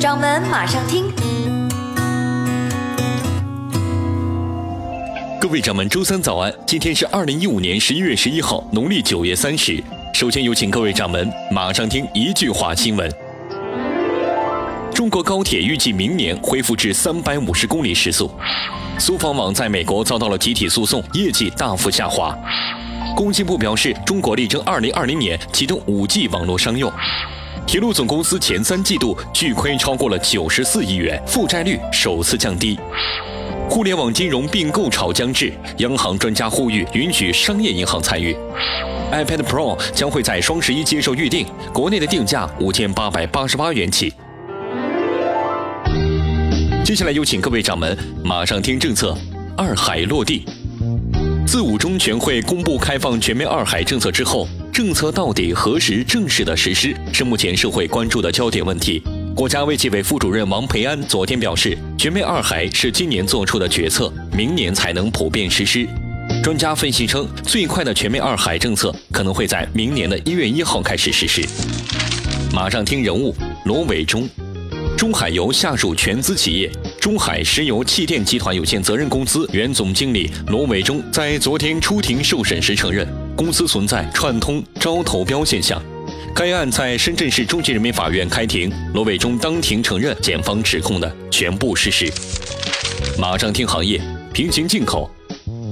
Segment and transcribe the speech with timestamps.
[0.00, 1.12] 掌门马上听。
[5.38, 6.50] 各位掌门，周三早安！
[6.66, 9.84] 今天是二零一五年十一月十一号，农历九月三十。
[10.14, 13.12] 首先有请各位掌门马上听一句话新闻：
[14.94, 18.30] 中国高铁预计明年恢复至三百五十公里时速。
[18.98, 22.34] 苏方网在美国遭到了集体诉讼，业绩大幅下滑。
[23.14, 26.90] 工信部表示，中国力争二零二零年启动五 G 网络商用。
[27.66, 32.78] 铁路总公司前三季度巨亏超过了九十四亿元，负债率首次降低。
[33.68, 38.36] 互联网金融并购潮将至，央行专家呼吁允许商业银行参与。
[39.12, 44.12] iPad Pro 将会在双十一接受预定，国内的定价五千八百八十八元起。
[46.84, 49.16] 接下来有请各位掌门马上听政策，
[49.56, 50.44] 二海落地。
[51.46, 54.48] 自五中全会公布开放全面二海政策之后，
[54.82, 59.02] 政策到底何时正式的实施，是目前社会关注的焦点问题。
[59.34, 65.86] 国家卫计委副主任王培安昨天表示，全面二孩是今年做出的决策，明年才能普遍实施。
[66.42, 71.46] 专家分析称，最快的全面二孩政策可能会在明年的一月一号开始实施。
[72.50, 74.26] 马上听人物：罗伟忠，
[74.96, 83.06] 中海油下属全资企业中海石油气电集团有限责任公司原总经理罗伟忠在昨天出庭受审时承认，
[83.40, 85.82] 公司存在串通招投标现象。
[86.34, 92.12] 该案在深圳市中级人民法院开庭，罗伟忠当庭承认检方指控的全部事实。
[93.18, 93.98] 马上听行业
[94.34, 95.10] 平行进口，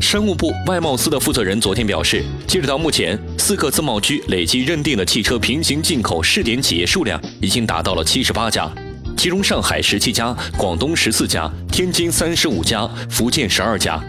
[0.00, 8.72] 商务部外贸司的负责人昨天表示，截止到目前，四个自贸区累计认定的汽车平行进口试点企业数量已经达到了七十八家，
[9.18, 14.02] 其中上海十七家，广东十四家，天津三十五家，福建十二家。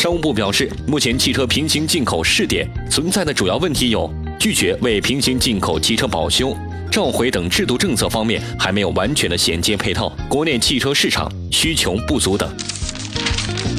[0.00, 4.10] 商务部表示，目前汽车平行进口试点存在的主要问题有。
[4.38, 6.56] 拒绝为平行进口汽车保修、
[6.90, 12.50] 召回等制度政策方面还没有完全的衔接配套，国内汽车市场需求不足等。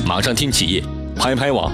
[0.05, 0.83] 马上听企业，
[1.15, 1.73] 拍拍网，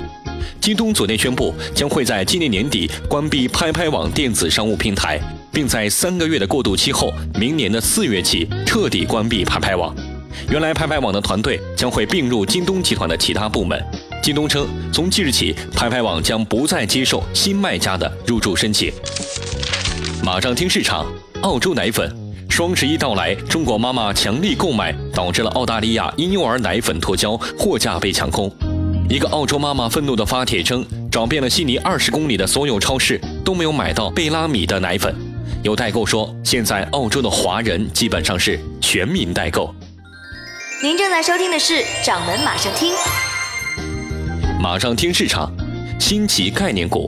[0.62, 5.20] 京东昨天宣布将会在今年年底关闭拍拍网电子商务平台，
[5.52, 9.94] 并在三个月的过渡期后，明年的四月起彻底关闭拍拍网。
[10.50, 13.84] 原来拍拍网的团队将会并入京东集团的其他部门。
[14.22, 18.92] 京东称，从即日起，拍拍网将不再接受新卖家的入驻申请。
[20.24, 21.06] 马上听市场，
[21.42, 22.14] 澳洲奶粉，
[22.50, 28.52] 双十一到来，中国妈妈强力购买，导致了澳大利亚婴幼儿奶粉脱销，货架被抢空。
[29.10, 35.16] 一个澳洲妈妈愤怒地发帖称，找遍了悉尼二十公里的所有超市，都没有买到贝拉米的奶粉。
[35.64, 39.74] 有代购说，现在澳洲的华人基本上是全民代购。
[40.84, 41.74] 您正在收听的是
[42.06, 42.92] 《掌门马上听》。
[44.60, 45.52] 马上听市场，
[46.00, 47.08] 新奇概念股，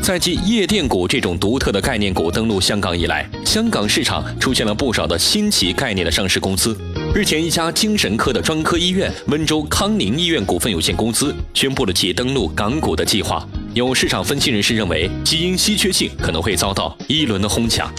[0.00, 6.78] 在继夜店股这种独特的概念股登陆香港以来，香港市场出现了不少的新奇概念的上市公司。
[7.12, 13.44] 日前，一家精神科的专科医院温州康宁医院股份有限公司宣布了其登陆港股的计划。
[13.74, 17.92] 有市场分析人士认为，基因稀缺性可能会遭到一轮的哄抢。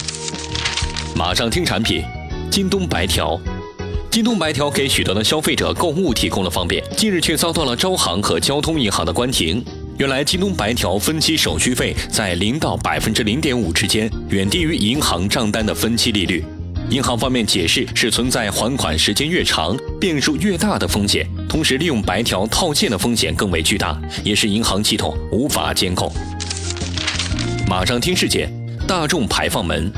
[1.13, 2.03] 马上听产品，
[2.49, 3.37] 京东白条。
[4.11, 9.63] 京东白条给许多的消费者购物提供了方便，近日却遭到了招行和交通银行的关停。
[9.97, 16.43] 原来，京东白条分期手续费在零到百分之零点五之间，远低于银行账单的分期利率。
[16.89, 26.11] 银行方面解释是存在还款时间越长、变数越大的风险，同时利用白条套现的风险更为巨大，也是银行系统无法监控。
[27.65, 28.51] 马上听事件，
[28.85, 29.89] 大众排放门，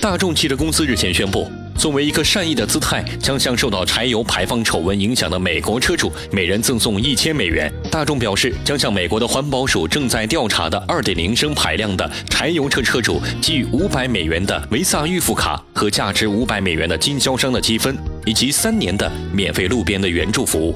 [0.00, 1.46] 大众汽车公司日前宣布。
[1.78, 7.72] 作为一个善意的姿态，将向受到柴油排放丑闻影响的美国车主每人赠送一千美元。
[7.88, 17.96] 大众表示，将向美国的环保署正在调查的二点零升排量的柴油车车主给予五百美元的维萨预付卡和价值五百美元的经销商的积分，
[18.26, 20.74] 以及三年的免费路边的援助服务。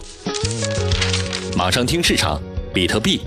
[1.56, 2.40] 马上听市场，
[2.72, 3.20] 比特币，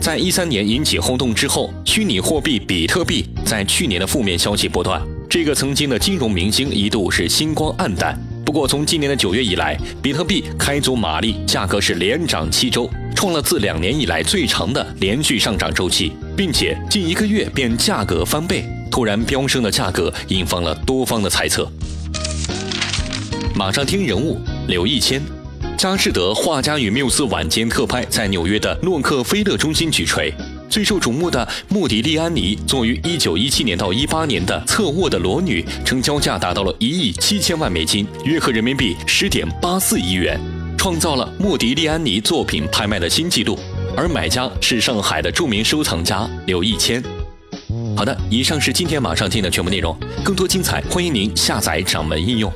[0.00, 4.98] 在一三年引起轰动之后，虚拟货币比特币在去年的负面消息不断。
[5.28, 8.18] 这个曾经的金融明星一度是星光黯淡。
[8.44, 18.64] 不过，从今年的九月以来，比特币开足马力，价格是连涨七周，创了自两年以来最长的连续上涨周期，并且近一个月便价格翻倍。
[18.90, 21.70] 突然飙升的价格引发了多方的猜测。
[23.54, 25.20] 马上听人物刘一谦，
[25.76, 30.32] 佳士得画家与缪斯晚间特拍在纽约的洛克菲勒中心举锤。
[30.68, 40.38] 最受瞩目的莫迪利安尼，作于一九一七年到一八年的侧卧的裸女，成交价达到了一亿七千万美金，约合人民币十点八四亿元，
[40.76, 43.58] 创造了莫迪利安尼作品拍卖的新纪录。
[43.96, 47.02] 而买家是上海的著名收藏家刘一谦。
[47.96, 52.52] 好的，以上是今天马上听的全部内容，更多精彩，欢迎您下载掌门应用。